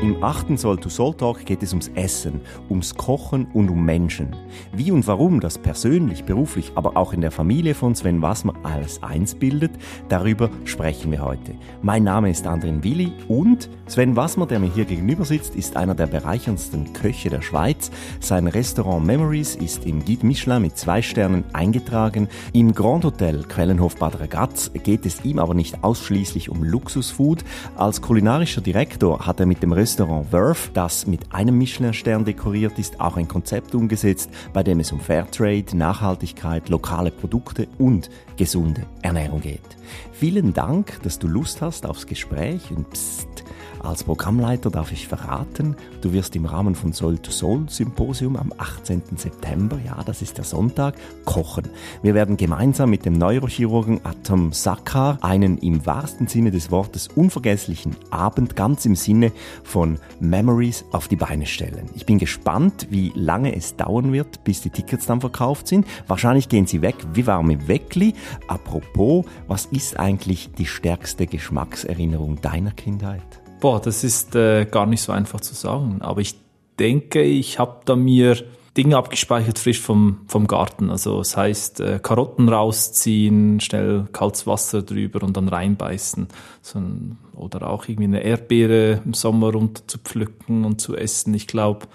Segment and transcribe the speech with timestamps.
[0.00, 4.28] Im achten Soul to Soul Talk geht es ums Essen, ums Kochen und um Menschen.
[4.72, 9.02] Wie und warum das persönlich, beruflich, aber auch in der Familie von Sven Wassmer alles
[9.02, 9.72] eins bildet,
[10.08, 11.52] darüber sprechen wir heute.
[11.82, 15.96] Mein Name ist Andrin Willi und Sven Wassmer, der mir hier gegenüber sitzt, ist einer
[15.96, 17.90] der bereicherndsten Köche der Schweiz.
[18.20, 22.28] Sein Restaurant Memories ist im Guide Michelin mit zwei Sternen eingetragen.
[22.52, 27.44] Im Grand Hotel Quellenhof Bad Ragaz geht es ihm aber nicht ausschließlich um Luxusfood.
[27.74, 33.00] Als kulinarischer Direktor hat er mit dem Restaurant Verve, das mit einem Michelin-Stern dekoriert ist,
[33.00, 39.40] auch ein Konzept umgesetzt, bei dem es um Fairtrade, Nachhaltigkeit, lokale Produkte und gesunde Ernährung
[39.40, 39.76] geht.
[40.12, 43.44] Vielen Dank, dass du Lust hast aufs Gespräch und psst,
[43.82, 48.52] als Programmleiter darf ich verraten, du wirst im Rahmen von Soul to Soul Symposium am
[48.56, 49.02] 18.
[49.16, 51.68] September, ja, das ist der Sonntag, kochen.
[52.02, 57.96] Wir werden gemeinsam mit dem Neurochirurgen Atom Sakkar einen im wahrsten Sinne des Wortes unvergesslichen
[58.10, 61.88] Abend ganz im Sinne von Memories auf die Beine stellen.
[61.94, 65.86] Ich bin gespannt, wie lange es dauern wird, bis die Tickets dann verkauft sind.
[66.06, 68.14] Wahrscheinlich gehen sie weg wie warme Weckli.
[68.48, 73.47] Apropos, was ist eigentlich die stärkste Geschmackserinnerung deiner Kindheit?
[73.60, 76.00] Boah, das ist äh, gar nicht so einfach zu sagen.
[76.00, 76.36] Aber ich
[76.78, 78.36] denke, ich habe da mir
[78.76, 80.90] Dinge abgespeichert frisch vom, vom Garten.
[80.90, 86.28] Also das heißt, äh, Karotten rausziehen, schnell kaltes Wasser drüber und dann reinbeißen.
[86.62, 91.34] So ein, oder auch irgendwie eine Erdbeere im Sommer runter zu pflücken und zu essen.
[91.34, 91.88] Ich glaube,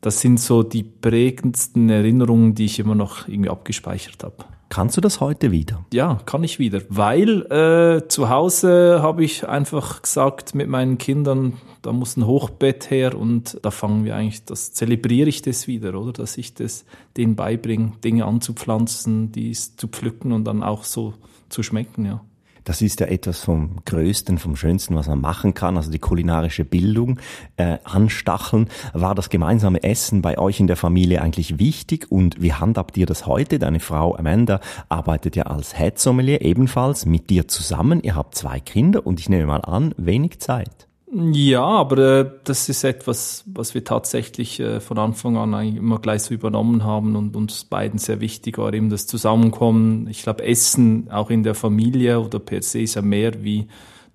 [0.00, 4.36] das sind so die prägendsten Erinnerungen, die ich immer noch irgendwie abgespeichert habe.
[4.74, 5.84] Kannst du das heute wieder?
[5.92, 11.52] Ja, kann ich wieder, weil äh, zu Hause habe ich einfach gesagt mit meinen Kindern,
[11.82, 15.94] da muss ein Hochbett her und da fangen wir eigentlich, das zelebriere ich das wieder,
[15.94, 21.14] oder, dass ich das denen beibringe, Dinge anzupflanzen, dies zu pflücken und dann auch so
[21.50, 22.24] zu schmecken, ja.
[22.64, 26.64] Das ist ja etwas vom Größten, vom Schönsten, was man machen kann, also die kulinarische
[26.64, 27.20] Bildung
[27.56, 28.68] äh, anstacheln.
[28.92, 33.06] War das gemeinsame Essen bei euch in der Familie eigentlich wichtig und wie handhabt ihr
[33.06, 33.58] das heute?
[33.58, 38.02] Deine Frau Amanda arbeitet ja als Head Sommelier ebenfalls mit dir zusammen.
[38.02, 40.83] Ihr habt zwei Kinder und ich nehme mal an, wenig Zeit.
[41.16, 46.00] Ja, aber äh, das ist etwas, was wir tatsächlich äh, von Anfang an eigentlich immer
[46.00, 50.08] gleich so übernommen haben und uns beiden sehr wichtig war eben das Zusammenkommen.
[50.08, 53.68] Ich glaube, Essen auch in der Familie oder per se ist ja mehr wie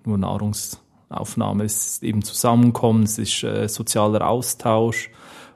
[0.04, 1.64] nur Nahrungsaufnahme.
[1.64, 5.10] Es ist eben Zusammenkommen, es ist äh, sozialer Austausch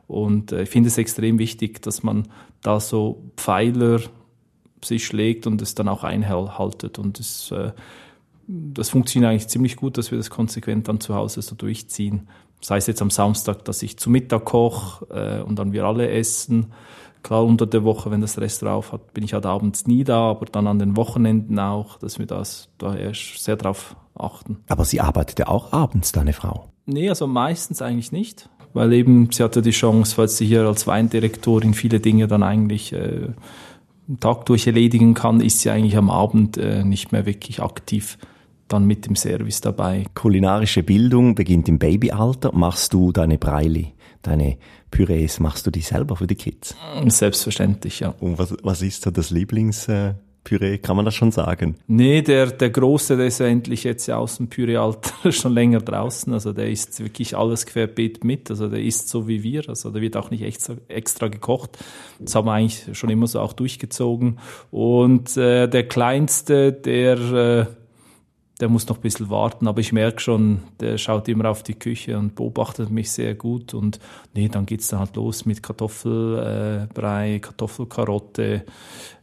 [0.07, 2.27] und äh, ich finde es extrem wichtig, dass man
[2.63, 4.01] da so Pfeiler
[4.83, 7.73] sich schlägt und es dann auch einhaltet und es äh,
[8.47, 12.29] das funktioniert eigentlich ziemlich gut, dass wir das konsequent dann zu Hause so durchziehen.
[12.61, 16.09] Sei es jetzt am Samstag, dass ich zu Mittag koche äh, und dann wir alle
[16.11, 16.73] essen.
[17.23, 20.31] Klar, unter der Woche, wenn das Restaurant auf hat, bin ich halt abends nie da,
[20.31, 24.59] aber dann an den Wochenenden auch, dass wir das da erst sehr drauf achten.
[24.69, 26.69] Aber sie arbeitet ja auch abends, deine Frau?
[26.87, 30.87] Nee, also meistens eigentlich nicht, weil eben sie hatte die Chance, weil sie hier als
[30.87, 33.29] Weindirektorin viele Dinge dann eigentlich äh,
[34.21, 38.19] Tag durch erledigen kann, ist sie eigentlich am Abend äh, nicht mehr wirklich aktiv
[38.75, 40.05] dann mit dem Service dabei.
[40.15, 42.53] Kulinarische Bildung beginnt im Babyalter.
[42.53, 44.59] Machst du deine Breili, deine
[44.91, 46.77] Pürees, machst du die selber für die Kids?
[47.07, 48.15] Selbstverständlich, ja.
[48.21, 50.79] Und was, was ist so das Lieblingspüree?
[50.79, 51.77] kann man das schon sagen?
[51.87, 55.81] Nee, der, der Große, der ist ja endlich jetzt ja aus dem Pürealter schon länger
[55.81, 56.33] draußen.
[56.33, 58.51] Also der isst wirklich alles querbeet mit.
[58.51, 59.69] Also der isst so wie wir.
[59.69, 61.79] Also der wird auch nicht extra, extra gekocht.
[62.19, 64.39] Das haben wir eigentlich schon immer so auch durchgezogen.
[64.71, 67.19] Und äh, der Kleinste, der...
[67.19, 67.67] Äh,
[68.61, 71.75] der muss noch ein bisschen warten, aber ich merke schon, der schaut immer auf die
[71.75, 73.99] Küche und beobachtet mich sehr gut und
[74.35, 78.65] nee, dann geht's dann halt los mit Kartoffelbrei, äh, Kartoffelkarotte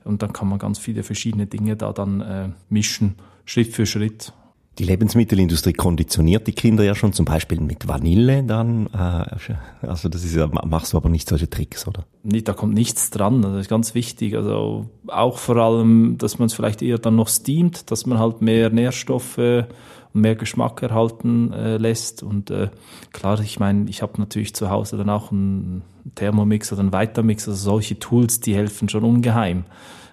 [0.04, 3.16] und dann kann man ganz viele verschiedene Dinge da dann äh, mischen,
[3.46, 4.34] Schritt für Schritt.
[4.80, 8.88] Die Lebensmittelindustrie konditioniert die Kinder ja schon, zum Beispiel mit Vanille dann.
[8.88, 12.06] Äh, also das ist ja, machst du aber nicht solche Tricks, oder?
[12.24, 13.42] Nee, da kommt nichts dran.
[13.42, 14.36] Das ist ganz wichtig.
[14.38, 18.42] Also auch vor allem, dass man es vielleicht eher dann noch steamt, dass man halt
[18.42, 22.24] mehr Nährstoffe und mehr Geschmack erhalten äh, lässt.
[22.24, 22.70] Und äh,
[23.12, 25.82] klar, ich meine, ich habe natürlich zu Hause dann auch einen
[26.16, 27.46] Thermomix oder einen Vitamix.
[27.46, 29.66] Also solche Tools, die helfen schon ungeheim.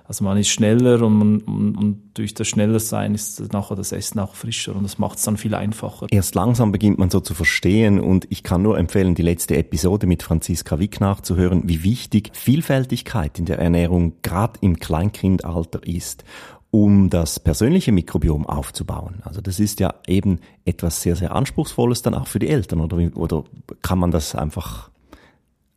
[0.08, 4.34] Also man ist schneller und, und, und durch das Schnellersein ist nachher das Essen auch
[4.34, 6.06] frischer und das macht es dann viel einfacher.
[6.10, 10.06] Erst langsam beginnt man so zu verstehen und ich kann nur empfehlen, die letzte Episode
[10.06, 16.24] mit Franziska Wick nachzuhören, wie wichtig Vielfältigkeit in der Ernährung gerade im Kleinkindalter ist
[16.70, 19.22] um das persönliche Mikrobiom aufzubauen.
[19.24, 22.98] Also das ist ja eben etwas sehr, sehr Anspruchsvolles dann auch für die Eltern, oder,
[23.16, 23.44] oder
[23.80, 24.90] kann man das einfach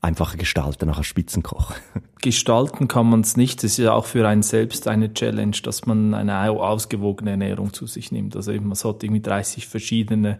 [0.02, 1.74] einfacher gestalten, nach als Spitzenkoch?
[2.22, 3.64] Gestalten kann man es nicht.
[3.64, 7.88] Es ist ja auch für einen selbst eine Challenge, dass man eine ausgewogene Ernährung zu
[7.88, 8.36] sich nimmt.
[8.36, 10.40] Also man sollte irgendwie 30 verschiedene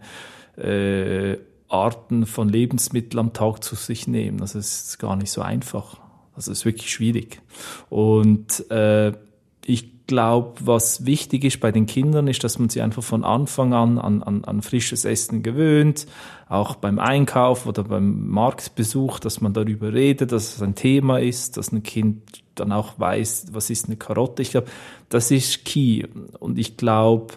[0.56, 1.38] äh,
[1.68, 4.40] Arten von Lebensmitteln am Tag zu sich nehmen.
[4.40, 5.98] Also es ist gar nicht so einfach.
[6.34, 7.40] Also es ist wirklich schwierig.
[7.88, 9.12] Und äh,
[9.64, 13.72] ich glaube, was wichtig ist bei den Kindern, ist, dass man sie einfach von Anfang
[13.72, 16.06] an an, an, an frisches Essen gewöhnt,
[16.50, 21.56] auch beim Einkauf oder beim Marktbesuch, dass man darüber redet, dass es ein Thema ist,
[21.56, 24.42] dass ein Kind dann auch weiß, was ist eine Karotte.
[24.42, 24.66] Ich glaube,
[25.08, 26.04] das ist key.
[26.38, 27.32] Und ich glaube,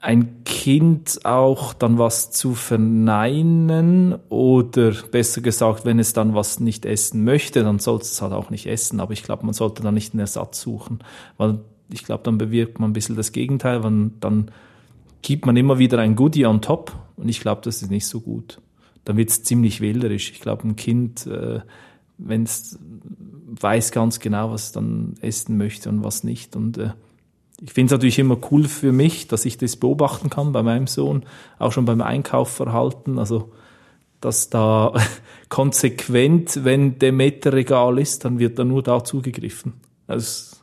[0.00, 6.86] ein Kind auch dann was zu verneinen oder besser gesagt, wenn es dann was nicht
[6.86, 9.00] essen möchte, dann sollte es halt auch nicht essen.
[9.00, 11.00] Aber ich glaube, man sollte dann nicht einen Ersatz suchen,
[11.36, 11.58] weil
[11.92, 14.50] ich glaube, dann bewirkt man ein bisschen das Gegenteil, weil dann
[15.22, 18.20] gibt man immer wieder ein Goodie on top und ich glaube, das ist nicht so
[18.20, 18.60] gut.
[19.04, 20.30] Dann wird es ziemlich wählerisch.
[20.30, 21.60] Ich glaube, ein Kind, äh,
[22.18, 22.78] wenn es
[23.60, 26.90] weiß ganz genau, was es dann essen möchte und was nicht und äh,
[27.60, 30.86] ich finde es natürlich immer cool für mich, dass ich das beobachten kann bei meinem
[30.86, 31.24] Sohn,
[31.58, 33.52] auch schon beim Einkaufverhalten, also
[34.20, 34.94] dass da
[35.48, 39.74] konsequent, wenn der Meter Regal ist, dann wird da nur da zugegriffen.
[40.06, 40.56] Also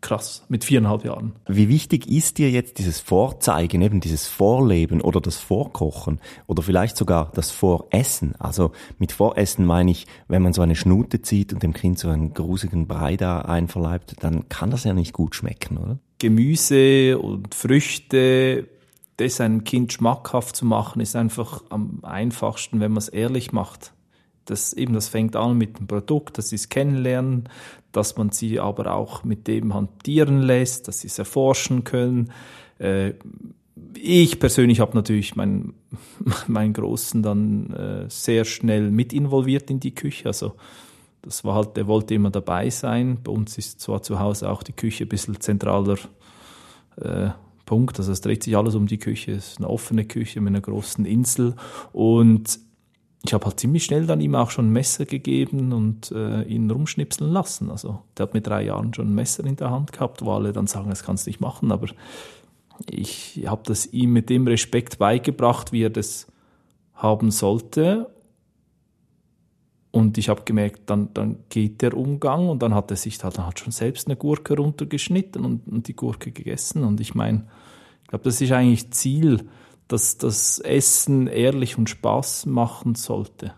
[0.00, 1.34] krass, mit viereinhalb Jahren.
[1.46, 6.96] Wie wichtig ist dir jetzt dieses Vorzeigen, eben dieses Vorleben oder das Vorkochen oder vielleicht
[6.96, 8.34] sogar das Voressen?
[8.38, 12.08] Also mit Voressen meine ich, wenn man so eine Schnute zieht und dem Kind so
[12.08, 15.98] einen grusigen Brei da einverleibt, dann kann das ja nicht gut schmecken, oder?
[16.20, 18.68] Gemüse und Früchte,
[19.16, 23.92] das einem Kind schmackhaft zu machen, ist einfach am einfachsten, wenn man es ehrlich macht.
[24.44, 27.48] Das, eben, das fängt an mit dem Produkt, dass sie es kennenlernen,
[27.92, 32.32] dass man sie aber auch mit dem hantieren lässt, dass sie es erforschen können.
[32.78, 33.14] Äh,
[33.94, 35.74] ich persönlich habe natürlich meinen,
[36.46, 40.26] meinen Großen dann äh, sehr schnell mit involviert in die Küche.
[40.26, 40.54] Also
[41.22, 43.18] das war halt, der wollte immer dabei sein.
[43.22, 45.98] Bei uns ist zwar zu Hause auch die Küche ein bisschen zentraler
[46.96, 47.30] äh,
[47.66, 47.98] Punkt.
[47.98, 49.32] Also es dreht sich alles um die Küche.
[49.32, 51.54] Es ist eine offene Küche mit einer großen Insel.
[51.92, 52.58] Und
[53.24, 56.70] ich habe halt ziemlich schnell dann ihm auch schon ein Messer gegeben und äh, ihn
[56.70, 57.70] rumschnipseln lassen.
[57.70, 60.52] Also der hat mit drei Jahren schon ein Messer in der Hand gehabt, wo alle
[60.52, 61.70] dann sagen, das kannst du nicht machen.
[61.70, 61.88] Aber
[62.88, 66.26] ich habe das ihm mit dem Respekt beigebracht, wie er das
[66.94, 68.10] haben sollte.
[69.92, 73.38] Und ich habe gemerkt, dann, dann geht der Umgang und dann hat er sich halt,
[73.38, 76.84] dann hat schon selbst eine Gurke runtergeschnitten und, und die Gurke gegessen.
[76.84, 77.46] Und ich meine,
[78.02, 79.48] ich glaube, das ist eigentlich Ziel
[79.90, 83.54] dass das Essen ehrlich und Spaß machen sollte.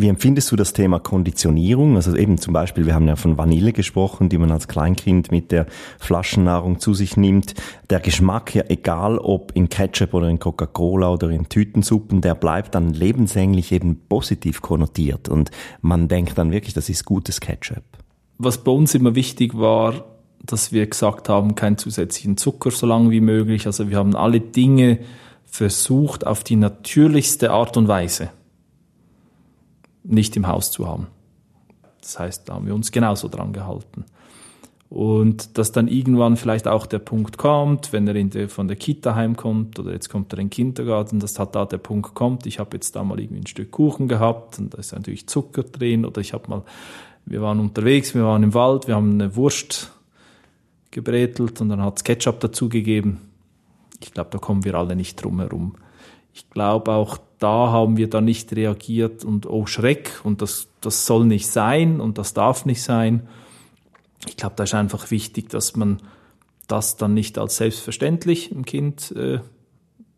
[0.00, 1.96] Wie empfindest du das Thema Konditionierung?
[1.96, 5.52] Also eben zum Beispiel, wir haben ja von Vanille gesprochen, die man als Kleinkind mit
[5.52, 5.66] der
[5.98, 7.52] Flaschennahrung zu sich nimmt.
[7.90, 12.74] Der Geschmack, ja egal ob in Ketchup oder in Coca-Cola oder in Tütensuppen, der bleibt
[12.74, 15.50] dann lebensänglich eben positiv konnotiert und
[15.82, 17.84] man denkt dann wirklich, das ist gutes Ketchup.
[18.38, 20.06] Was bei uns immer wichtig war,
[20.42, 23.66] dass wir gesagt haben, keinen zusätzlichen Zucker so lange wie möglich.
[23.66, 25.00] Also wir haben alle Dinge
[25.44, 28.30] versucht, auf die natürlichste Art und Weise
[30.02, 31.08] nicht im Haus zu haben.
[32.00, 34.04] Das heißt, da haben wir uns genauso dran gehalten.
[34.90, 39.14] Und dass dann irgendwann vielleicht auch der Punkt kommt, wenn er der, von der Kita
[39.14, 42.58] heimkommt oder jetzt kommt er in den Kindergarten, dass halt da der Punkt kommt, ich
[42.58, 46.04] habe jetzt da mal irgendwie ein Stück Kuchen gehabt und da ist natürlich Zucker drin
[46.04, 46.62] oder ich habe mal,
[47.24, 49.92] wir waren unterwegs, wir waren im Wald, wir haben eine Wurst
[50.90, 53.20] gebrätelt und dann hat es Ketchup dazugegeben.
[54.02, 55.76] Ich glaube, da kommen wir alle nicht drum herum.
[56.32, 61.06] Ich glaube, auch da haben wir dann nicht reagiert und oh Schreck und das, das
[61.06, 63.26] soll nicht sein und das darf nicht sein.
[64.28, 66.00] Ich glaube, da ist einfach wichtig, dass man
[66.68, 69.40] das dann nicht als selbstverständlich im Kind äh,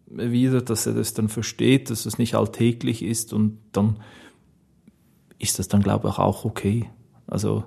[0.06, 4.00] wieder, dass er das dann versteht, dass es nicht alltäglich ist und dann
[5.38, 6.90] ist das dann, glaube ich, auch okay.
[7.26, 7.64] Also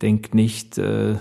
[0.00, 1.16] denk nicht, äh,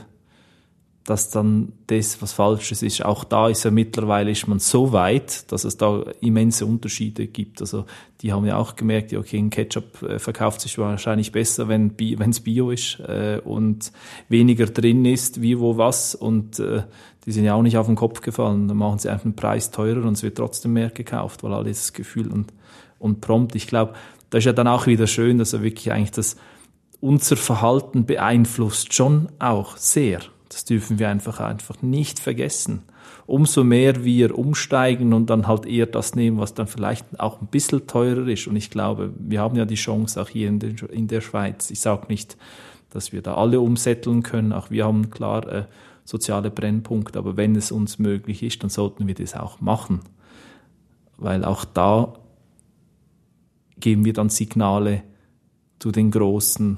[1.06, 5.52] dass dann das, was Falsches ist, auch da ist ja mittlerweile ist man so weit,
[5.52, 7.62] dass es da immense Unterschiede gibt.
[7.62, 7.86] Also
[8.22, 11.94] die haben ja auch gemerkt, ja, okay, ein Ketchup äh, verkauft sich wahrscheinlich besser, wenn
[12.00, 13.92] es Bio ist äh, und
[14.30, 16.16] weniger drin ist, wie wo was.
[16.16, 16.82] Und äh,
[17.28, 18.68] die sind ja auch nicht auf den Kopf gefallen.
[18.68, 21.82] Dann machen sie einfach den Preis teurer und es wird trotzdem mehr gekauft, weil alles
[21.82, 22.52] das Gefühl und,
[22.98, 23.54] und prompt.
[23.54, 23.94] Ich glaube,
[24.32, 26.36] da ist ja dann auch wieder schön, dass er wirklich eigentlich das
[27.00, 30.22] unser Verhalten beeinflusst schon auch sehr.
[30.56, 32.84] Das dürfen wir einfach, einfach nicht vergessen.
[33.26, 37.48] Umso mehr wir umsteigen und dann halt eher das nehmen, was dann vielleicht auch ein
[37.48, 38.48] bisschen teurer ist.
[38.48, 41.72] Und ich glaube, wir haben ja die Chance auch hier in, den, in der Schweiz.
[41.72, 42.38] Ich sage nicht,
[42.90, 44.54] dass wir da alle umsetteln können.
[44.54, 45.66] Auch wir haben klar äh,
[46.06, 47.20] soziale Brennpunkte.
[47.20, 50.04] Aber wenn es uns möglich ist, dann sollten wir das auch machen.
[51.18, 52.14] Weil auch da
[53.78, 55.04] geben wir dann Signale
[55.80, 56.78] zu den Großen,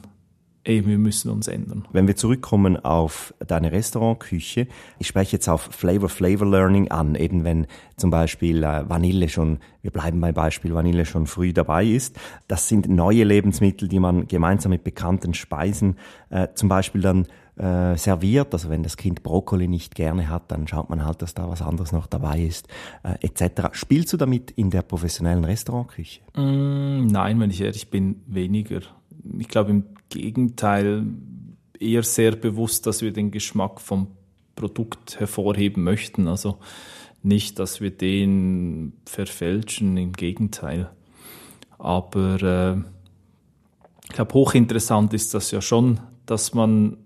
[0.67, 1.87] ey, wir müssen uns ändern.
[1.93, 4.67] Wenn wir zurückkommen auf deine Restaurantküche,
[4.99, 9.59] ich spreche jetzt auf Flavor Flavor Learning an, eben wenn zum Beispiel äh, Vanille schon,
[9.81, 12.17] wir bleiben beim Beispiel Vanille schon früh dabei ist.
[12.47, 15.95] Das sind neue Lebensmittel, die man gemeinsam mit bekannten Speisen
[16.29, 18.53] äh, zum Beispiel dann äh, serviert.
[18.53, 21.61] Also wenn das Kind Brokkoli nicht gerne hat, dann schaut man halt, dass da was
[21.61, 22.67] anderes noch dabei ist,
[23.03, 23.69] äh, etc.
[23.71, 26.21] Spielst du damit in der professionellen Restaurantküche?
[26.35, 28.81] Mm, nein, wenn ich ehrlich bin, weniger.
[29.39, 31.05] Ich glaube im Gegenteil
[31.79, 34.07] eher sehr bewusst, dass wir den Geschmack vom
[34.55, 36.27] Produkt hervorheben möchten.
[36.27, 36.57] Also
[37.23, 40.89] nicht, dass wir den verfälschen, im Gegenteil.
[41.77, 42.77] Aber äh,
[44.05, 46.97] ich glaube, hochinteressant ist das ja schon, dass man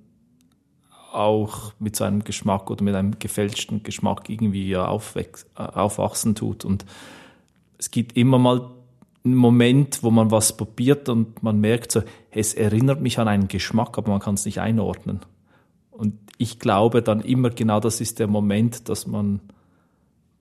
[1.12, 6.64] auch mit so einem Geschmack oder mit einem gefälschten Geschmack irgendwie aufwachsen tut.
[6.64, 6.86] Und
[7.78, 8.70] es gibt immer mal
[9.24, 12.02] Moment, wo man was probiert und man merkt so,
[12.32, 15.20] es erinnert mich an einen Geschmack, aber man kann es nicht einordnen.
[15.92, 19.42] Und ich glaube dann immer genau, das ist der Moment, dass man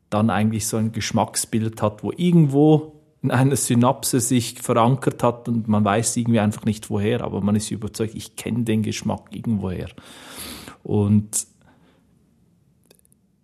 [0.08, 5.68] dann eigentlich so ein Geschmacksbild hat, wo irgendwo in einer Synapse sich verankert hat und
[5.68, 9.88] man weiß irgendwie einfach nicht woher, aber man ist überzeugt, ich kenne den Geschmack irgendwoher.
[10.82, 11.46] Und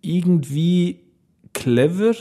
[0.01, 1.01] irgendwie
[1.53, 2.15] clever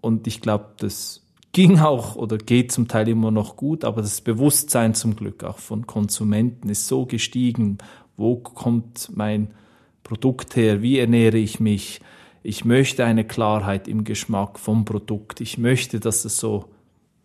[0.00, 1.23] und ich glaube, das
[1.54, 5.56] ging auch oder geht zum Teil immer noch gut, aber das Bewusstsein zum Glück auch
[5.56, 7.78] von Konsumenten ist so gestiegen.
[8.18, 9.54] Wo kommt mein
[10.02, 10.82] Produkt her?
[10.82, 12.02] Wie ernähre ich mich?
[12.42, 15.40] Ich möchte eine Klarheit im Geschmack vom Produkt.
[15.40, 16.66] Ich möchte, dass es so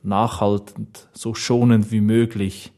[0.01, 2.71] nachhaltend, so schonend wie möglich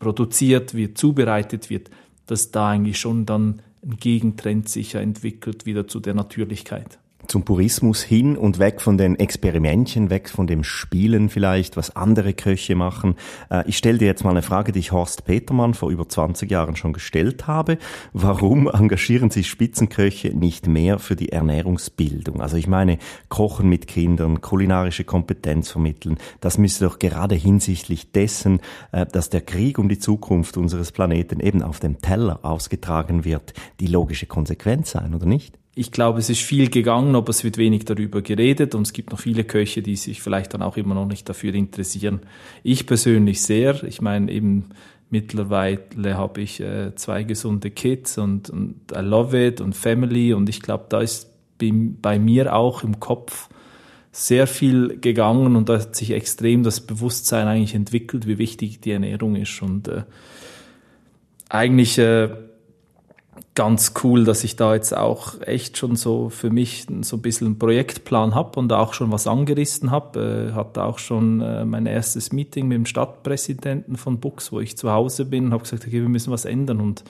[0.00, 1.90] produziert wird, zubereitet wird
[2.26, 6.98] dass da eigentlich schon dann ein Gegentrend sich entwickelt wieder zu der Natürlichkeit
[7.28, 12.34] zum Purismus hin und weg von den Experimentchen, weg von dem Spielen vielleicht, was andere
[12.34, 13.16] Köche machen.
[13.50, 16.50] Äh, ich stelle dir jetzt mal eine Frage, die ich Horst Petermann vor über 20
[16.50, 17.78] Jahren schon gestellt habe.
[18.12, 22.40] Warum engagieren sich Spitzenköche nicht mehr für die Ernährungsbildung?
[22.40, 28.60] Also ich meine, Kochen mit Kindern, kulinarische Kompetenz vermitteln, das müsste doch gerade hinsichtlich dessen,
[28.92, 33.54] äh, dass der Krieg um die Zukunft unseres Planeten eben auf dem Teller ausgetragen wird,
[33.80, 35.58] die logische Konsequenz sein, oder nicht?
[35.78, 39.12] Ich glaube, es ist viel gegangen, aber es wird wenig darüber geredet und es gibt
[39.12, 42.20] noch viele Köche, die sich vielleicht dann auch immer noch nicht dafür interessieren.
[42.62, 43.84] Ich persönlich sehr.
[43.84, 44.70] Ich meine, eben
[45.10, 50.48] mittlerweile habe ich äh, zwei gesunde Kids und, und I love it und Family und
[50.48, 53.50] ich glaube, da ist bei, mir auch im Kopf
[54.12, 58.92] sehr viel gegangen und da hat sich extrem das Bewusstsein eigentlich entwickelt, wie wichtig die
[58.92, 60.04] Ernährung ist und äh,
[61.50, 62.30] eigentlich äh,
[63.54, 67.46] ganz cool, dass ich da jetzt auch echt schon so für mich so ein bisschen
[67.48, 70.50] einen Projektplan habe und auch schon was angerissen habe.
[70.50, 74.76] Äh, hatte auch schon äh, mein erstes Meeting mit dem Stadtpräsidenten von Bux, wo ich
[74.76, 77.04] zu Hause bin und habe gesagt, okay, wir müssen was ändern und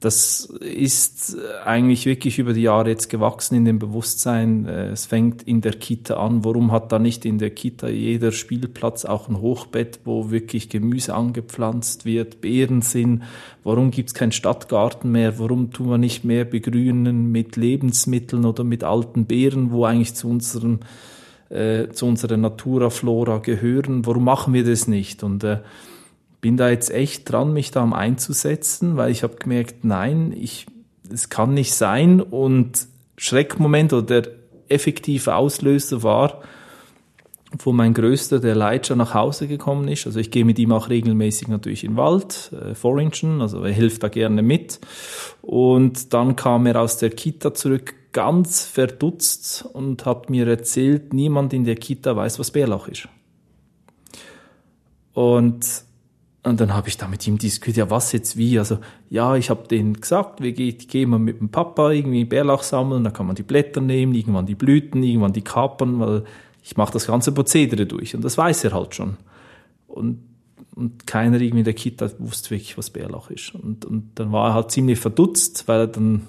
[0.00, 4.64] das ist eigentlich wirklich über die Jahre jetzt gewachsen in dem Bewusstsein.
[4.64, 6.42] Äh, es fängt in der Kita an.
[6.42, 11.14] Warum hat da nicht in der Kita jeder Spielplatz auch ein Hochbett, wo wirklich Gemüse
[11.14, 13.24] angepflanzt wird, Beeren sind?
[13.62, 15.38] Warum gibt es keinen Stadtgarten mehr?
[15.38, 20.30] Warum tun wir nicht mehr begrünen mit Lebensmitteln oder mit alten Beeren, wo eigentlich zu
[20.30, 20.80] unserem
[21.50, 24.06] äh, zu unserer Natura Flora gehören?
[24.06, 25.22] Warum machen wir das nicht?
[25.22, 25.58] Und äh,
[26.40, 30.66] bin da jetzt echt dran, mich da einzusetzen, weil ich habe gemerkt, nein, ich,
[31.12, 32.20] es kann nicht sein.
[32.20, 34.32] Und Schreckmoment oder der
[34.68, 36.42] effektive Auslöser war,
[37.58, 40.06] wo mein Größter, der Leiter, nach Hause gekommen ist.
[40.06, 43.72] Also ich gehe mit ihm auch regelmäßig natürlich in den Wald, äh, Forringen, also er
[43.72, 44.80] hilft da gerne mit.
[45.42, 51.52] Und dann kam er aus der Kita zurück, ganz verdutzt und hat mir erzählt, niemand
[51.52, 53.08] in der Kita weiß, was Bärlauch ist.
[55.12, 55.66] Und
[56.42, 58.58] und dann habe ich da mit ihm diskutiert, ja, was jetzt wie?
[58.58, 58.78] Also,
[59.10, 63.04] ja, ich habe denen gesagt, wir gehen, gehen wir mit dem Papa irgendwie Bärlauch sammeln,
[63.04, 66.24] da kann man die Blätter nehmen, irgendwann die Blüten, irgendwann die Kapern, weil
[66.62, 68.14] ich mache das ganze Prozedere durch.
[68.14, 69.18] Und das weiß er halt schon.
[69.86, 70.20] Und,
[70.74, 73.54] und keiner irgendwie in der Kita wusste wirklich, was Bärlauch ist.
[73.54, 76.22] Und, und dann war er halt ziemlich verdutzt, weil er dann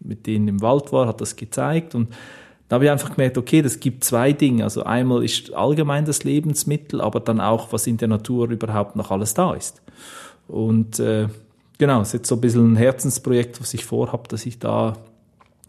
[0.00, 2.08] mit denen im Wald war, hat das gezeigt und
[2.72, 4.64] da habe ich einfach gemerkt, okay, das gibt zwei Dinge.
[4.64, 9.10] Also einmal ist allgemein das Lebensmittel, aber dann auch, was in der Natur überhaupt noch
[9.10, 9.82] alles da ist.
[10.48, 11.28] Und äh,
[11.76, 14.96] genau, es ist jetzt so ein bisschen ein Herzensprojekt, was ich vorhabe, dass ich da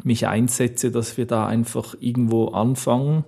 [0.05, 3.25] mich einsetze, dass wir da einfach irgendwo anfangen,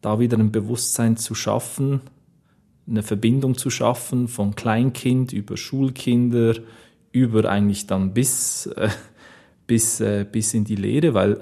[0.00, 2.00] da wieder ein Bewusstsein zu schaffen,
[2.90, 6.56] eine Verbindung zu schaffen von Kleinkind über Schulkinder,
[7.12, 8.88] über eigentlich dann bis, äh,
[9.68, 11.38] bis, äh, bis in die Lehre, weil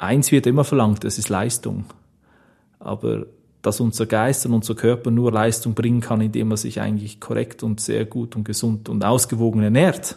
[0.00, 1.84] eins wird immer verlangt, das ist Leistung.
[2.78, 3.26] Aber
[3.62, 7.62] dass unser Geist und unser Körper nur Leistung bringen kann, indem er sich eigentlich korrekt
[7.62, 10.16] und sehr gut und gesund und ausgewogen ernährt,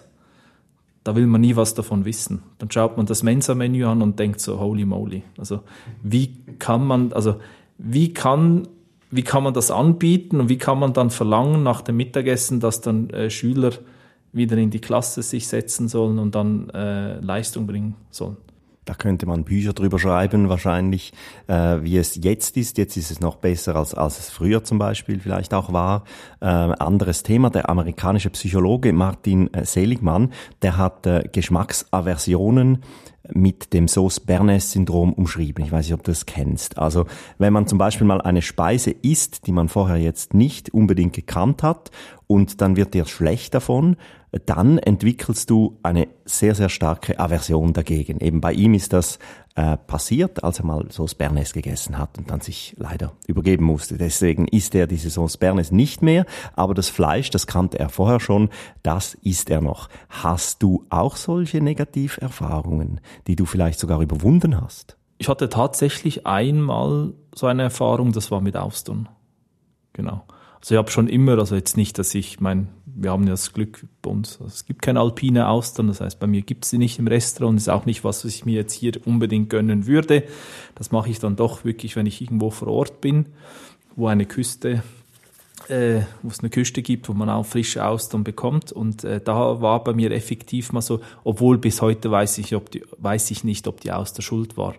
[1.03, 2.43] da will man nie was davon wissen.
[2.59, 5.23] Dann schaut man das Mensa-Menü an und denkt so, holy moly.
[5.37, 5.59] Also
[6.01, 7.35] wie kann man, also
[7.77, 8.69] wie kann,
[9.11, 12.79] wie kann man das anbieten und wie kann man dann verlangen nach dem Mittagessen, dass
[12.79, 13.71] dann äh, Schüler
[14.31, 18.37] wieder in die Klasse sich setzen sollen und dann äh, Leistung bringen sollen?
[18.85, 21.13] Da könnte man Bücher drüber schreiben, wahrscheinlich,
[21.47, 22.77] äh, wie es jetzt ist.
[22.77, 26.03] Jetzt ist es noch besser, als, als es früher zum Beispiel vielleicht auch war.
[26.41, 32.83] Äh, anderes Thema, der amerikanische Psychologe Martin äh, Seligmann, der hat äh, Geschmacksaversionen
[33.31, 35.63] mit dem Sauce-Bernays-Syndrom umschrieben.
[35.63, 36.77] Ich weiß nicht, ob du das kennst.
[36.77, 37.05] Also,
[37.37, 41.63] wenn man zum Beispiel mal eine Speise isst, die man vorher jetzt nicht unbedingt gekannt
[41.63, 41.91] hat,
[42.27, 43.95] und dann wird dir schlecht davon,
[44.45, 48.19] dann entwickelst du eine sehr, sehr starke Aversion dagegen.
[48.19, 49.19] Eben bei ihm ist das
[49.55, 53.97] äh, passiert, als er mal Sauce Bernays gegessen hat und dann sich leider übergeben musste.
[53.97, 58.19] Deswegen isst er diese Sauce Bernays nicht mehr, aber das Fleisch, das kannte er vorher
[58.19, 58.49] schon,
[58.81, 59.89] das isst er noch.
[60.09, 64.97] Hast du auch solche Negativerfahrungen, die du vielleicht sogar überwunden hast?
[65.19, 69.07] Ich hatte tatsächlich einmal so eine Erfahrung, das war mit Austern.
[69.93, 70.23] Genau.
[70.59, 73.53] Also ich habe schon immer, also jetzt nicht, dass ich mein wir haben ja das
[73.53, 76.71] Glück bei uns, also es gibt keine alpine Austern, das heißt, bei mir gibt es
[76.71, 79.87] sie nicht im Restaurant, ist auch nicht was, was ich mir jetzt hier unbedingt gönnen
[79.87, 80.23] würde.
[80.75, 83.27] Das mache ich dann doch wirklich, wenn ich irgendwo vor Ort bin,
[83.95, 84.83] wo eine Küste,
[85.69, 88.71] äh, wo es eine Küste gibt, wo man auch frische Austern bekommt.
[88.71, 92.69] Und äh, da war bei mir effektiv mal so, obwohl bis heute weiß ich, ob
[92.71, 94.75] die, weiß ich nicht, ob die Auster schuld war.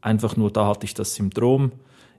[0.00, 1.72] Einfach nur da hatte ich das Syndrom.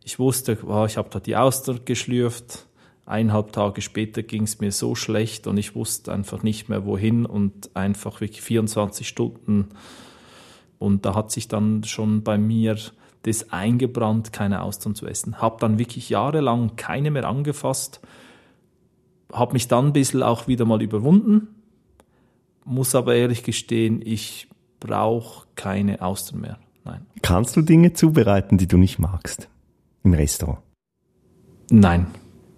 [0.04, 2.67] Ich wusste, oh, ich habe da die Auster geschlürft,
[3.08, 7.26] eineinhalb Tage später ging es mir so schlecht und ich wusste einfach nicht mehr wohin
[7.26, 9.70] und einfach wirklich 24 Stunden.
[10.78, 12.78] Und da hat sich dann schon bei mir
[13.24, 15.42] das eingebrannt, keine Austern zu essen.
[15.42, 18.02] Hab dann wirklich jahrelang keine mehr angefasst,
[19.32, 21.48] habe mich dann ein bisschen auch wieder mal überwunden,
[22.66, 24.48] muss aber ehrlich gestehen, ich
[24.80, 26.60] brauche keine Austern mehr.
[26.86, 27.06] Nein.
[27.22, 29.50] Kannst du Dinge zubereiten, die du nicht magst
[30.04, 30.60] im Restaurant?
[31.70, 32.08] Nein.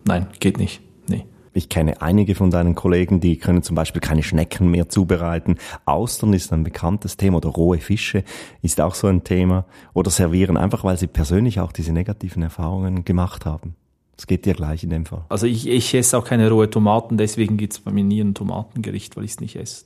[0.09, 0.81] Nein, geht nicht.
[1.07, 1.25] Nee.
[1.53, 5.57] Ich kenne einige von deinen Kollegen, die können zum Beispiel keine Schnecken mehr zubereiten.
[5.85, 8.23] Austern ist ein bekanntes Thema oder rohe Fische
[8.63, 9.65] ist auch so ein Thema.
[9.93, 13.75] Oder servieren, einfach weil sie persönlich auch diese negativen Erfahrungen gemacht haben.
[14.15, 15.25] Das geht dir gleich in dem Fall.
[15.29, 18.33] Also ich, ich esse auch keine rohe Tomaten, deswegen gibt es bei mir nie ein
[18.33, 19.85] Tomatengericht, weil ich es nicht esse.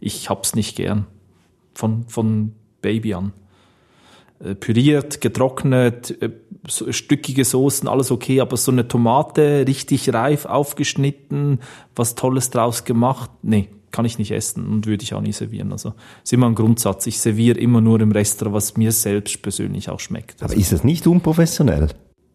[0.00, 1.06] Ich hab's nicht gern.
[1.72, 3.32] Von, von Baby an.
[4.40, 6.30] Äh, püriert, getrocknet, äh,
[6.68, 11.60] stückige Soßen, alles okay, aber so eine Tomate richtig reif aufgeschnitten,
[11.96, 15.70] was Tolles draus gemacht, nee, kann ich nicht essen und würde ich auch nie servieren.
[15.72, 17.06] Also ist immer ein Grundsatz.
[17.06, 20.42] Ich serviere immer nur im Restaurant, was mir selbst persönlich auch schmeckt.
[20.42, 21.88] Also, aber ist das nicht unprofessionell?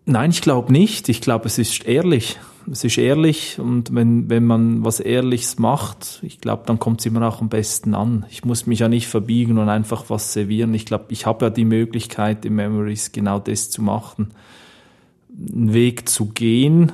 [0.09, 1.09] Nein, ich glaube nicht.
[1.09, 2.39] Ich glaube, es ist ehrlich
[2.71, 7.05] es ist ehrlich und wenn, wenn man was Ehrliches macht, ich glaube, dann kommt es
[7.05, 8.25] immer auch am besten an.
[8.29, 10.73] Ich muss mich ja nicht verbiegen und einfach was servieren.
[10.73, 14.33] Ich glaube, ich habe ja die Möglichkeit, in Memories genau das zu machen.
[15.29, 16.91] Einen Weg zu gehen,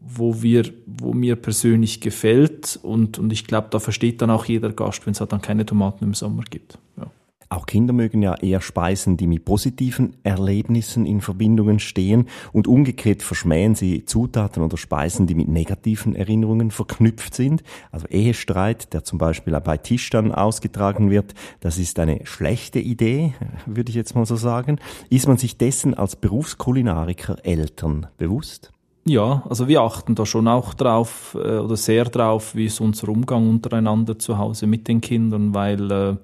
[0.00, 4.72] wo wir, wo mir persönlich gefällt und, und ich glaube, da versteht dann auch jeder
[4.72, 6.78] Gast, wenn es halt dann keine Tomaten im Sommer gibt.
[6.96, 7.10] Ja.
[7.52, 13.22] Auch Kinder mögen ja eher Speisen, die mit positiven Erlebnissen in Verbindungen stehen und umgekehrt
[13.22, 17.62] verschmähen sie Zutaten oder Speisen, die mit negativen Erinnerungen verknüpft sind.
[17.90, 23.34] Also Ehestreit, der zum Beispiel bei Tisch dann ausgetragen wird, das ist eine schlechte Idee,
[23.66, 24.80] würde ich jetzt mal so sagen.
[25.10, 28.72] Ist man sich dessen als Berufskulinariker Eltern bewusst?
[29.04, 33.10] Ja, also wir achten da schon auch drauf äh, oder sehr drauf, wie ist unser
[33.10, 36.16] Umgang untereinander zu Hause mit den Kindern, weil äh,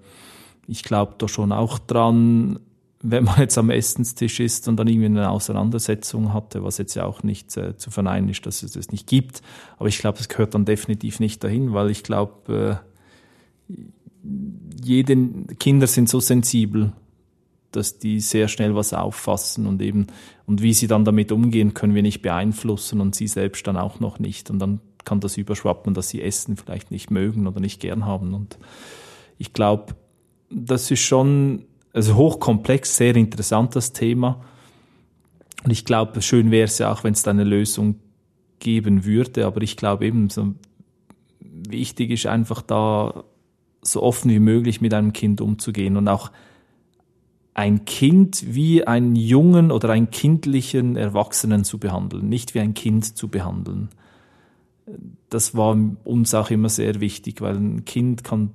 [0.68, 2.60] ich glaube da schon auch dran,
[3.02, 7.04] wenn man jetzt am Essenstisch ist und dann irgendwie eine Auseinandersetzung hatte, was jetzt ja
[7.04, 9.40] auch nicht äh, zu verneinen ist, dass es das nicht gibt.
[9.78, 12.82] Aber ich glaube, es gehört dann definitiv nicht dahin, weil ich glaube,
[13.72, 13.76] äh,
[14.84, 15.16] jede
[15.58, 16.92] Kinder sind so sensibel,
[17.72, 20.08] dass die sehr schnell was auffassen und eben
[20.46, 24.00] und wie sie dann damit umgehen, können wir nicht beeinflussen und sie selbst dann auch
[24.00, 27.80] noch nicht und dann kann das überschwappen, dass sie Essen vielleicht nicht mögen oder nicht
[27.80, 28.58] gern haben und
[29.38, 29.94] ich glaube,
[30.50, 34.44] das ist schon also hochkomplex, sehr interessant, das Thema.
[35.64, 37.96] Und ich glaube, schön wäre es ja auch, wenn es da eine Lösung
[38.60, 39.46] geben würde.
[39.46, 40.54] Aber ich glaube eben, so
[41.40, 43.24] wichtig ist einfach da
[43.82, 46.30] so offen wie möglich mit einem Kind umzugehen und auch
[47.54, 53.16] ein Kind wie einen jungen oder einen kindlichen Erwachsenen zu behandeln, nicht wie ein Kind
[53.16, 53.88] zu behandeln.
[55.28, 58.52] Das war uns auch immer sehr wichtig, weil ein Kind kann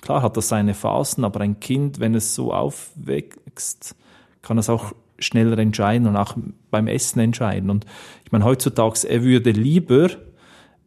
[0.00, 3.96] Klar hat das seine Phasen, aber ein Kind, wenn es so aufwächst,
[4.42, 6.36] kann es auch schneller entscheiden und auch
[6.70, 7.70] beim Essen entscheiden.
[7.70, 7.84] Und
[8.24, 10.10] ich meine, heutzutage, er würde lieber,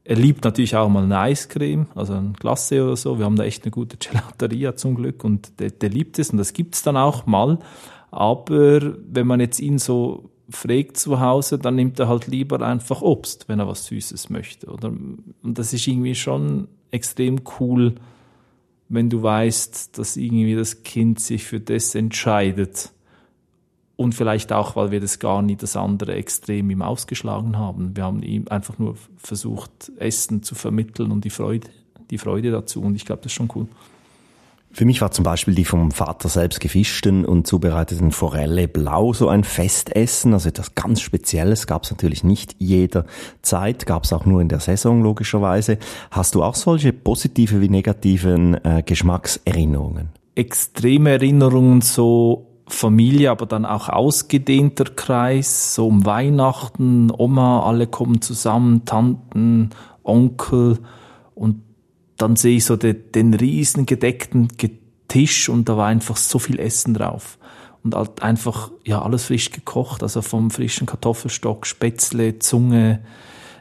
[0.04, 3.19] er liebt natürlich auch mal eine Eiscreme, also ein Glasse oder so.
[3.19, 6.38] Wir haben da echt eine gute Gelateria zum Glück und der, der liebt es und
[6.38, 7.60] das gibt's dann auch mal.
[8.10, 13.02] Aber wenn man jetzt ihn so fragt zu Hause, dann nimmt er halt lieber einfach
[13.02, 14.67] Obst, wenn er was Süßes möchte.
[14.67, 14.89] Oder?
[14.89, 17.95] Und das ist irgendwie schon extrem cool,
[18.91, 22.91] wenn du weißt, dass irgendwie das Kind sich für das entscheidet.
[23.95, 27.95] Und vielleicht auch, weil wir das gar nie das andere Extrem ihm ausgeschlagen haben.
[27.95, 31.69] Wir haben ihm einfach nur versucht, Essen zu vermitteln und die Freude,
[32.10, 32.82] die Freude dazu.
[32.82, 33.67] Und ich glaube, das ist schon cool.
[34.73, 39.27] Für mich war zum Beispiel die vom Vater selbst gefischten und zubereiteten Forelle blau so
[39.27, 44.39] ein Festessen, also etwas ganz Spezielles, gab es natürlich nicht jederzeit, gab es auch nur
[44.39, 45.77] in der Saison logischerweise.
[46.10, 50.10] Hast du auch solche positive wie negativen äh, Geschmackserinnerungen?
[50.36, 58.21] Extreme Erinnerungen so Familie, aber dann auch ausgedehnter Kreis, so um Weihnachten, Oma, alle kommen
[58.21, 59.71] zusammen, Tanten,
[60.03, 60.79] Onkel
[61.36, 61.62] und
[62.21, 64.47] dann sehe ich so den, den riesen gedeckten
[65.07, 67.38] Tisch und da war einfach so viel Essen drauf.
[67.84, 73.01] Und halt einfach, ja, alles frisch gekocht, also vom frischen Kartoffelstock, Spätzle, Zunge,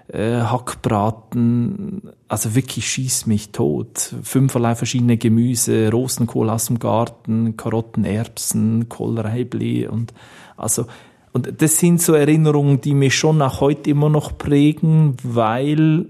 [0.08, 4.14] äh, Hackbraten, also wirklich schieß mich tot.
[4.22, 10.12] Fünferlei verschiedene Gemüse, Rosenkohl aus dem Garten, Karotten, Erbsen, Kohlreibli und
[10.56, 10.86] also
[11.32, 16.06] und das sind so Erinnerungen, die mich schon auch heute immer noch prägen, weil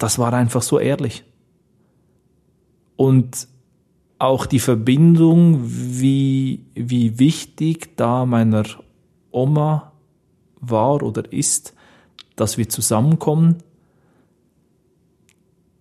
[0.00, 1.24] das war einfach so ehrlich.
[2.96, 3.48] Und
[4.18, 8.64] auch die Verbindung, wie, wie wichtig da meiner
[9.30, 9.92] Oma
[10.60, 11.74] war oder ist,
[12.34, 13.62] dass wir zusammenkommen,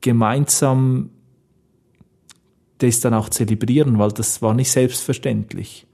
[0.01, 1.09] gemeinsam
[2.79, 5.87] das dann auch zelebrieren, weil das war nicht selbstverständlich.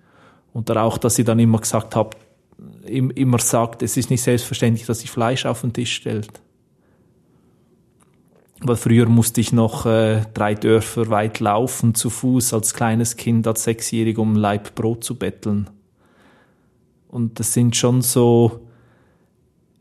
[0.52, 2.16] Und auch, dass sie dann immer gesagt hat,
[2.86, 6.42] immer sagt, es ist nicht selbstverständlich, dass sie Fleisch auf den Tisch stellt.
[8.68, 13.46] Weil früher musste ich noch äh, drei Dörfer weit laufen zu Fuß als kleines Kind,
[13.46, 15.70] als Sechsjährig, um Leib Brot zu betteln.
[17.08, 18.62] Und das sind schon so,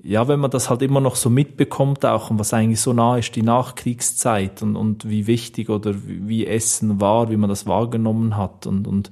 [0.03, 3.17] ja, wenn man das halt immer noch so mitbekommt auch und was eigentlich so nah
[3.17, 7.67] ist, die Nachkriegszeit und, und wie wichtig oder wie, wie Essen war, wie man das
[7.67, 9.11] wahrgenommen hat und, und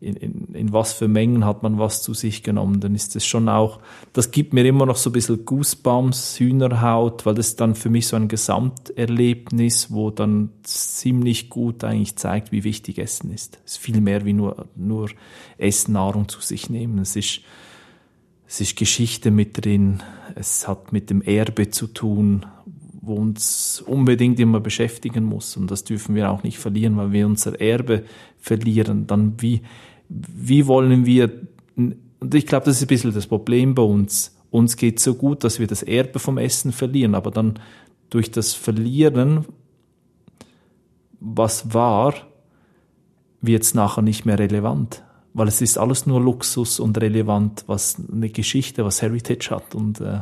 [0.00, 3.26] in, in, in was für Mengen hat man was zu sich genommen, dann ist das
[3.26, 3.80] schon auch,
[4.12, 8.06] das gibt mir immer noch so ein bisschen Goosebumps, Hühnerhaut, weil das dann für mich
[8.08, 13.58] so ein Gesamterlebnis, wo dann ziemlich gut eigentlich zeigt, wie wichtig Essen ist.
[13.66, 15.10] Es ist viel mehr wie nur, nur
[15.58, 16.98] Essen, Nahrung zu sich nehmen.
[16.98, 17.42] Es ist,
[18.48, 20.02] es ist Geschichte mit drin,
[20.34, 22.46] es hat mit dem Erbe zu tun,
[23.02, 25.56] wo uns unbedingt immer beschäftigen muss.
[25.56, 28.04] Und das dürfen wir auch nicht verlieren, weil wir unser Erbe
[28.38, 29.06] verlieren.
[29.06, 29.62] Dann wie,
[30.08, 31.30] wie wollen wir,
[31.76, 34.36] und ich glaube, das ist ein bisschen das Problem bei uns.
[34.50, 37.58] Uns geht so gut, dass wir das Erbe vom Essen verlieren, aber dann
[38.10, 39.46] durch das Verlieren,
[41.20, 42.14] was war,
[43.40, 45.04] wird es nachher nicht mehr relevant.
[45.32, 49.74] Weil es ist alles nur Luxus und relevant, was eine Geschichte, was Heritage hat.
[49.74, 50.20] Und äh,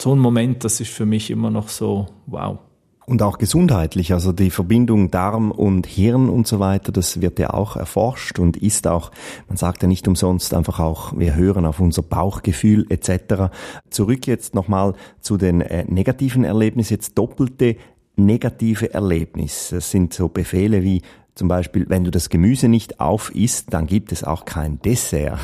[0.00, 2.58] so ein Moment, das ist für mich immer noch so, wow.
[3.06, 7.52] Und auch gesundheitlich, also die Verbindung Darm und Hirn und so weiter, das wird ja
[7.52, 9.10] auch erforscht und ist auch,
[9.48, 13.52] man sagt ja nicht umsonst einfach auch, wir hören auf unser Bauchgefühl etc.
[13.90, 17.76] Zurück jetzt nochmal zu den äh, negativen Erlebnissen, jetzt doppelte
[18.14, 19.76] negative Erlebnisse.
[19.76, 21.02] Das sind so Befehle wie
[21.40, 25.38] zum Beispiel, wenn du das Gemüse nicht aufisst, dann gibt es auch kein Dessert.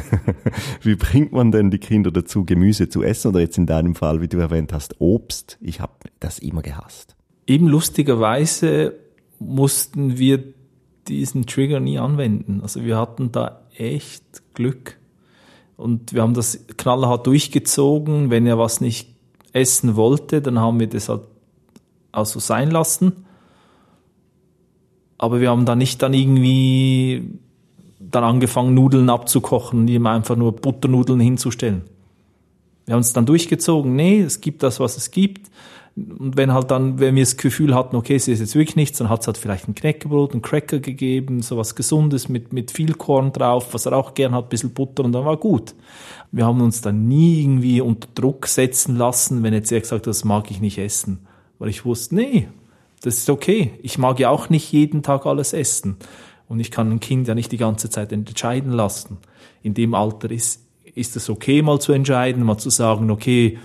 [0.82, 3.28] wie bringt man denn die Kinder dazu, Gemüse zu essen?
[3.28, 5.58] Oder jetzt in deinem Fall, wie du erwähnt hast, Obst.
[5.60, 7.14] Ich habe das immer gehasst.
[7.46, 8.94] Eben lustigerweise
[9.38, 10.42] mussten wir
[11.06, 12.58] diesen Trigger nie anwenden.
[12.60, 14.98] Also wir hatten da echt Glück.
[15.76, 18.30] Und wir haben das knallhart durchgezogen.
[18.30, 19.14] Wenn er was nicht
[19.52, 21.22] essen wollte, dann haben wir das halt
[22.10, 23.25] also sein lassen.
[25.18, 27.22] Aber wir haben da nicht dann irgendwie
[27.98, 31.82] dann angefangen, Nudeln abzukochen, ihm einfach nur Butternudeln hinzustellen.
[32.84, 35.50] Wir haben es dann durchgezogen, nee, es gibt das, was es gibt.
[35.96, 38.98] Und wenn halt dann, wenn wir das Gefühl hatten, okay, es ist jetzt wirklich nichts,
[38.98, 42.70] dann hat es halt vielleicht ein Knäckebrot, ein Cracker gegeben, so was Gesundes mit, mit
[42.70, 45.74] viel Korn drauf, was er auch gern hat, ein bisschen Butter und dann war gut.
[46.32, 50.06] Wir haben uns dann nie irgendwie unter Druck setzen lassen, wenn jetzt er gesagt hat,
[50.06, 51.26] das mag ich nicht essen.
[51.58, 52.48] Weil ich wusste, nee,
[53.02, 53.72] das ist okay.
[53.82, 55.96] Ich mag ja auch nicht jeden Tag alles essen.
[56.48, 59.18] Und ich kann ein Kind ja nicht die ganze Zeit entscheiden lassen.
[59.62, 60.62] In dem Alter ist,
[60.94, 63.58] ist es okay, mal zu entscheiden, mal zu sagen, okay,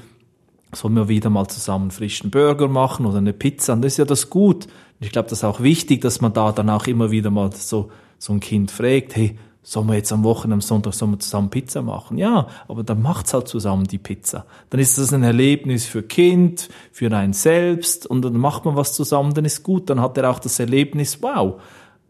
[0.73, 3.73] sollen wir wieder mal zusammen frischen Burger machen oder eine Pizza?
[3.73, 4.65] Und das ist ja das gut.
[4.65, 7.51] Und ich glaube, das ist auch wichtig, dass man da dann auch immer wieder mal
[7.53, 11.19] so, so ein Kind fragt, hey, sollen wir jetzt am Wochenende, am Sonntag, sollen wir
[11.19, 12.17] zusammen Pizza machen?
[12.17, 14.45] Ja, aber dann macht's halt zusammen die Pizza.
[14.69, 18.93] Dann ist das ein Erlebnis für Kind, für einen selbst und dann macht man was
[18.93, 19.89] zusammen, dann ist gut.
[19.89, 21.61] Dann hat er auch das Erlebnis, wow,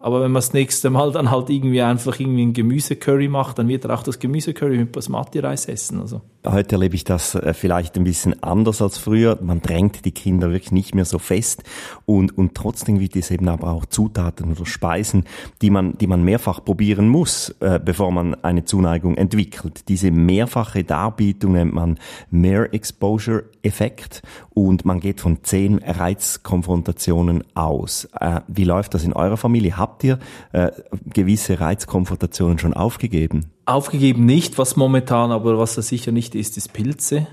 [0.02, 3.68] aber wenn man das nächste Mal dann halt irgendwie einfach irgendwie ein Gemüsecurry macht, dann
[3.68, 6.00] wird er auch das Gemüsecurry mit Basmati-Reis essen.
[6.00, 6.22] Also.
[6.46, 9.38] Heute erlebe ich das äh, vielleicht ein bisschen anders als früher.
[9.42, 11.64] Man drängt die Kinder wirklich nicht mehr so fest
[12.06, 15.26] und, und trotzdem gibt es eben aber auch Zutaten oder Speisen,
[15.62, 19.88] die man, die man mehrfach probieren muss, äh, bevor man eine Zuneigung entwickelt.
[19.88, 22.00] Diese mehrfache Darbietung nennt man
[22.32, 28.08] Mere Exposure Effekt und man geht von zehn Reizkonfrontationen aus.
[28.20, 29.78] Äh, wie läuft das in eurer Familie?
[29.78, 30.20] Habt ihr
[30.52, 30.72] äh,
[31.06, 33.52] gewisse Reizkonfrontationen schon aufgegeben?
[33.66, 37.28] Aufgegeben nicht, was momentan, aber was da sicher nicht ist, ist Pilze.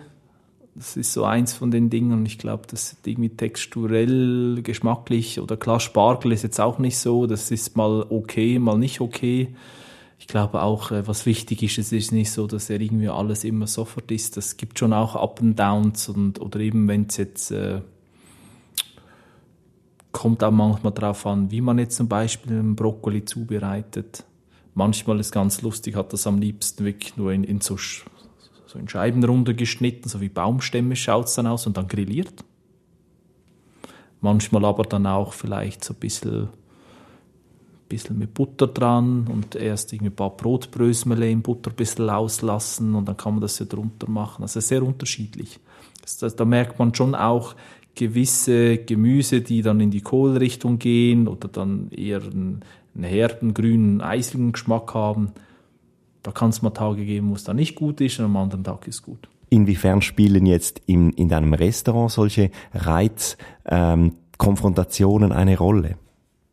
[0.74, 2.24] Das ist so eins von den Dingen.
[2.24, 7.26] Ich glaube, das ist irgendwie texturell, geschmacklich oder klar, Spargel ist jetzt auch nicht so.
[7.26, 9.54] Das ist mal okay, mal nicht okay.
[10.20, 13.44] Ich glaube auch, äh, was wichtig ist, es ist nicht so, dass er irgendwie alles
[13.44, 14.36] immer sofort ist.
[14.36, 17.80] Das gibt schon auch Up and Downs und oder eben wenn es jetzt äh,
[20.12, 24.24] kommt auch manchmal darauf an, wie man jetzt zum Beispiel einen Brokkoli zubereitet.
[24.74, 28.88] Manchmal ist ganz lustig, hat das am liebsten wirklich nur in, in so, so in
[28.88, 32.44] Scheiben runtergeschnitten, so wie Baumstämme schaut es dann aus und dann grilliert.
[34.20, 36.48] Manchmal aber dann auch vielleicht so ein bisschen,
[37.88, 42.94] bisschen mit Butter dran und erst irgendwie ein paar Brotbrösmele in Butter ein bisschen auslassen
[42.94, 44.42] und dann kann man das ja drunter machen.
[44.42, 45.60] Also sehr unterschiedlich.
[46.02, 47.54] Das, das, da merkt man schon auch,
[47.98, 52.60] gewisse Gemüse, die dann in die Kohlrichtung gehen oder dann eher einen,
[52.94, 55.32] einen herben, grünen, eisigen Geschmack haben.
[56.22, 58.62] Da kann es mal Tage geben, wo es dann nicht gut ist und am anderen
[58.62, 59.28] Tag ist es gut.
[59.50, 65.96] Inwiefern spielen jetzt in, in deinem Restaurant solche Reizkonfrontationen ähm, eine Rolle?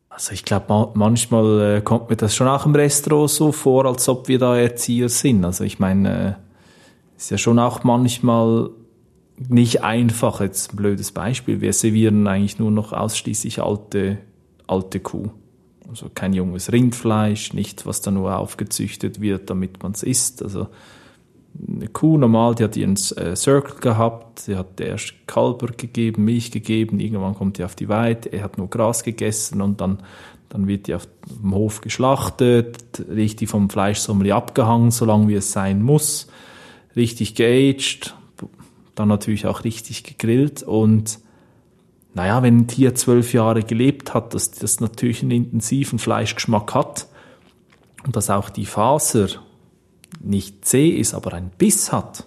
[0.09, 4.09] Also ich glaube, manchmal äh, kommt mir das schon auch im Restaurant so vor, als
[4.09, 5.45] ob wir da Erzieher sind.
[5.45, 6.33] Also ich meine, äh,
[7.17, 8.69] ist ja schon auch manchmal
[9.37, 11.61] nicht einfach, jetzt ein blödes Beispiel.
[11.61, 14.17] Wir servieren eigentlich nur noch ausschließlich alte,
[14.67, 15.29] alte Kuh.
[15.89, 20.41] Also kein junges Rindfleisch, nicht was da nur aufgezüchtet wird, damit man es isst.
[20.41, 20.67] Also
[21.67, 26.51] eine Kuh normal, die hat ihren äh, Circle gehabt, sie hat erst Kalber gegeben, Milch
[26.51, 29.99] gegeben, irgendwann kommt die auf die Weide, er hat nur Gras gegessen und dann,
[30.49, 31.07] dann wird die auf
[31.41, 36.27] dem Hof geschlachtet, richtig vom Fleischsommelier abgehangen, solange wie es sein muss,
[36.95, 38.15] richtig geaged,
[38.95, 41.19] dann natürlich auch richtig gegrillt und
[42.13, 47.07] naja, wenn ein Tier zwölf Jahre gelebt hat, dass das natürlich einen intensiven Fleischgeschmack hat
[48.05, 49.27] und dass auch die Faser
[50.21, 52.25] nicht zäh ist, aber einen Biss hat,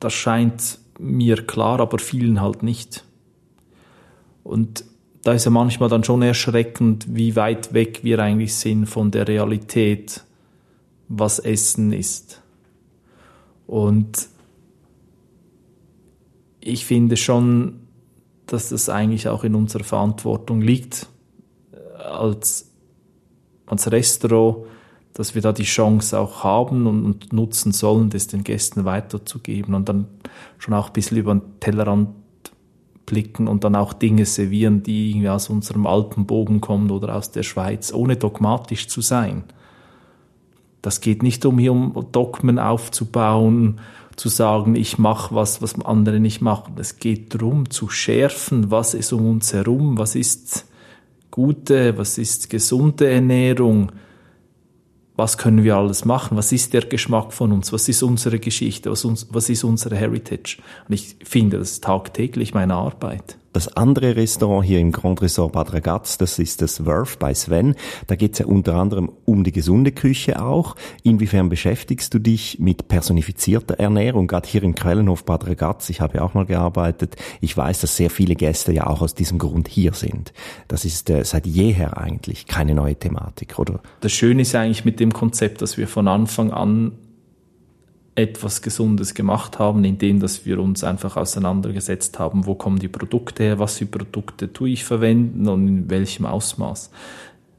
[0.00, 3.04] das scheint mir klar, aber vielen halt nicht.
[4.42, 4.84] Und
[5.22, 9.28] da ist ja manchmal dann schon erschreckend, wie weit weg wir eigentlich sind von der
[9.28, 10.24] Realität,
[11.08, 12.41] was Essen ist.
[13.72, 14.28] Und
[16.60, 17.80] ich finde schon,
[18.44, 21.06] dass das eigentlich auch in unserer Verantwortung liegt,
[21.72, 22.70] äh, als,
[23.64, 24.66] als Restaurant,
[25.14, 29.72] dass wir da die Chance auch haben und, und, nutzen sollen, das den Gästen weiterzugeben
[29.72, 30.06] und dann
[30.58, 32.10] schon auch ein bisschen über den Tellerrand
[33.06, 37.42] blicken und dann auch Dinge servieren, die irgendwie aus unserem Alpenbogen kommen oder aus der
[37.42, 39.44] Schweiz, ohne dogmatisch zu sein.
[40.82, 43.80] Das geht nicht um hier um Dogmen aufzubauen,
[44.16, 46.74] zu sagen, ich mache was, was andere nicht machen.
[46.76, 50.66] Es geht darum, zu schärfen, was ist um uns herum, was ist
[51.30, 53.92] gute, was ist gesunde Ernährung,
[55.16, 58.90] was können wir alles machen, was ist der Geschmack von uns, was ist unsere Geschichte,
[58.90, 60.58] was, uns, was ist unsere Heritage.
[60.88, 63.38] Und ich finde das tagtäglich meine Arbeit.
[63.52, 67.74] Das andere Restaurant hier im Grand Resort Bad Ragaz, das ist das Wurf bei Sven.
[68.06, 70.74] Da geht es ja unter anderem um die gesunde Küche auch.
[71.02, 75.90] Inwiefern beschäftigst du dich mit personifizierter Ernährung, gerade hier im Quellenhof Bad Ragaz?
[75.90, 77.16] Ich habe ja auch mal gearbeitet.
[77.42, 80.32] Ich weiß, dass sehr viele Gäste ja auch aus diesem Grund hier sind.
[80.68, 83.80] Das ist äh, seit jeher eigentlich keine neue Thematik, oder?
[84.00, 86.92] Das Schöne ist eigentlich mit dem Konzept, dass wir von Anfang an
[88.14, 93.42] etwas Gesundes gemacht haben, indem dass wir uns einfach auseinandergesetzt haben, wo kommen die Produkte
[93.42, 96.90] her, was für Produkte tue ich verwenden und in welchem Ausmaß.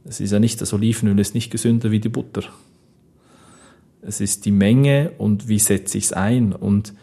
[0.06, 2.44] Es ist ja nicht, das Olivenöl ist nicht gesünder wie die Butter.
[4.02, 6.94] Es ist die Menge und wie setze ich es ein und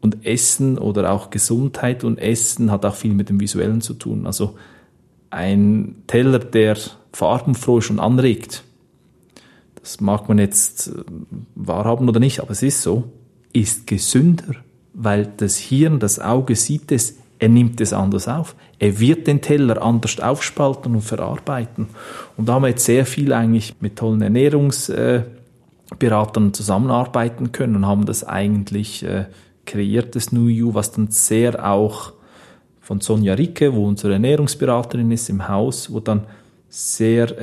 [0.00, 4.26] und Essen oder auch Gesundheit und Essen hat auch viel mit dem Visuellen zu tun.
[4.26, 4.56] Also
[5.28, 6.78] ein Teller, der
[7.12, 8.64] farbenfroh ist und anregt,
[9.82, 11.02] das mag man jetzt äh,
[11.54, 13.04] wahrhaben oder nicht, aber es ist so,
[13.52, 14.54] ist gesünder,
[14.94, 18.54] weil das Hirn, das Auge sieht es Er nimmt es anders auf.
[18.78, 21.88] Er wird den Teller anders aufspalten und verarbeiten.
[22.36, 28.04] Und da haben wir jetzt sehr viel eigentlich mit tollen Ernährungsberatern zusammenarbeiten können und haben
[28.04, 29.24] das eigentlich äh,
[29.64, 32.12] kreiert, das New You, was dann sehr auch
[32.80, 36.26] von Sonja Ricke, wo unsere Ernährungsberaterin ist im Haus, wo dann
[36.68, 37.40] sehr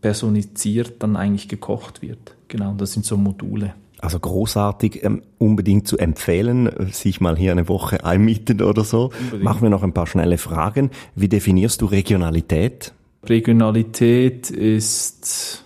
[0.00, 2.36] personifiziert dann eigentlich gekocht wird.
[2.48, 3.74] Genau, das sind so Module.
[4.00, 9.10] Also großartig, ähm, unbedingt zu empfehlen, sich mal hier eine Woche einmieten oder so.
[9.20, 9.42] Unbedingt.
[9.42, 10.90] Machen wir noch ein paar schnelle Fragen.
[11.16, 12.92] Wie definierst du Regionalität?
[13.24, 15.64] Regionalität ist,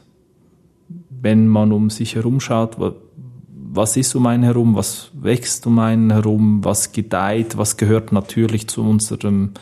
[1.10, 2.78] wenn man um sich herum schaut,
[3.74, 8.66] was ist um einen herum, was wächst um einen herum, was gedeiht, was gehört natürlich
[8.68, 9.52] zu unserem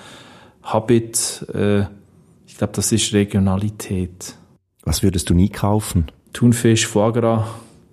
[0.62, 1.46] Habit.
[1.52, 1.82] Äh,
[2.46, 4.36] ich glaube, das ist Regionalität.
[4.90, 6.06] Was würdest du nie kaufen?
[6.32, 7.46] Thunfisch, Foie Gras,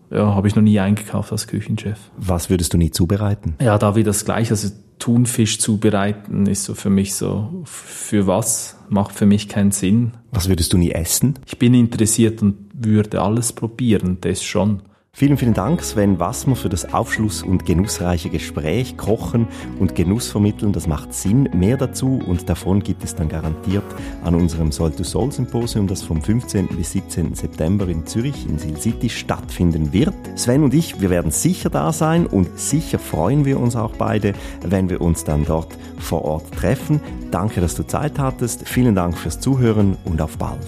[0.09, 1.99] ja, habe ich noch nie eingekauft als Küchenchef.
[2.17, 3.53] Was würdest du nie zubereiten?
[3.61, 4.49] Ja, da wieder das Gleiche.
[4.49, 8.79] Also Thunfisch zubereiten ist so für mich so, für was?
[8.89, 10.13] Macht für mich keinen Sinn.
[10.31, 11.37] Was würdest du nie essen?
[11.45, 14.81] Ich bin interessiert und würde alles probieren, das schon.
[15.19, 18.97] Vielen, vielen Dank, Sven Wassmer, für das Aufschluss- und genussreiche Gespräch.
[18.97, 19.47] Kochen
[19.79, 21.49] und Genuss vermitteln, das macht Sinn.
[21.55, 23.83] Mehr dazu und davon gibt es dann garantiert
[24.23, 26.67] an unserem Soul-to-Soul-Symposium, das vom 15.
[26.67, 27.33] bis 17.
[27.33, 30.13] September in Zürich in Sil City stattfinden wird.
[30.35, 34.33] Sven und ich, wir werden sicher da sein und sicher freuen wir uns auch beide,
[34.61, 37.01] wenn wir uns dann dort vor Ort treffen.
[37.31, 38.67] Danke, dass du Zeit hattest.
[38.67, 40.59] Vielen Dank fürs Zuhören und auf bald.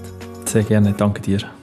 [0.46, 1.59] Sehr gerne, danke dir.